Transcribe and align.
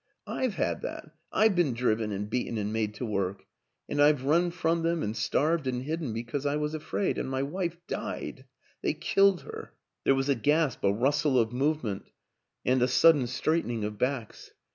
I've 0.25 0.55
had 0.55 0.81
that 0.81 1.11
I've 1.31 1.55
been 1.55 1.75
driven 1.75 2.11
and 2.11 2.27
beaten 2.27 2.57
and 2.57 2.73
made 2.73 2.95
to 2.95 3.05
work. 3.05 3.45
And 3.87 4.01
I've 4.01 4.23
run 4.23 4.49
from 4.49 4.81
them 4.81 5.03
and 5.03 5.15
starved 5.15 5.67
and 5.67 5.83
hidden 5.83 6.11
because 6.11 6.43
I 6.43 6.55
was 6.55 6.73
afraid. 6.73 7.19
And 7.19 7.29
my 7.29 7.43
wife 7.43 7.77
died 7.85 8.45
they 8.81 8.93
killed 8.95 9.41
her" 9.41 9.73
There 10.03 10.15
was 10.15 10.27
a 10.27 10.33
gasp, 10.33 10.83
a 10.83 10.91
rustle 10.91 11.37
of 11.37 11.53
movement 11.53 12.05
and 12.65 12.81
a 12.81 12.87
226 12.87 12.89
WILLIAM 12.89 12.89
AN 12.89 12.89
ENGLISHMAN 12.89 12.93
sudden 12.93 13.27
straightening 13.27 13.83
of 13.83 13.97
backs. 13.99 14.51